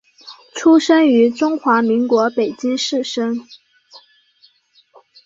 [0.55, 3.45] 出生于中华民国北京市生。